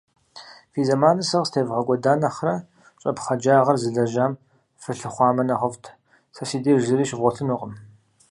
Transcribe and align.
Фи 0.71 0.81
зэманыр 0.87 1.25
сэ 1.29 1.37
къыстевгъэкӏуэда 1.41 2.13
нэхърэ, 2.21 2.55
щӏэпхъэджагъэр 3.01 3.77
зылэжьам 3.83 4.33
фылъыхъуамэ 4.81 5.43
нэхъыфӏт. 5.47 5.85
Сэ 6.35 6.43
си 6.49 6.57
деж 6.63 6.79
зыри 6.87 7.05
щывгъуэтынукъым. 7.09 7.73